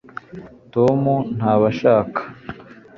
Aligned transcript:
tom 0.73 0.99
ntabashaka 1.37 2.21